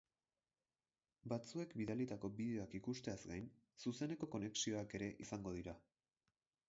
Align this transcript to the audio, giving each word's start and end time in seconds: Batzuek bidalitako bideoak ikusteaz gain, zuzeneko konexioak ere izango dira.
Batzuek 1.33 1.75
bidalitako 1.81 2.31
bideoak 2.39 2.73
ikusteaz 2.79 3.17
gain, 3.33 3.51
zuzeneko 3.85 4.31
konexioak 4.37 4.97
ere 5.01 5.11
izango 5.27 5.55
dira. 5.59 5.77